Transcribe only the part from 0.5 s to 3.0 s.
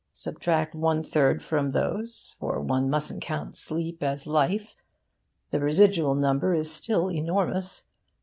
one third of these, for one